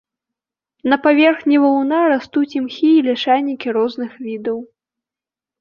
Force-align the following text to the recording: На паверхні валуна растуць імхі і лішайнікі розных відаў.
На 0.93 0.97
паверхні 1.03 1.59
валуна 1.65 1.99
растуць 2.13 2.53
імхі 2.61 2.89
і 2.95 3.05
лішайнікі 3.09 3.67
розных 3.79 4.11
відаў. 4.31 4.57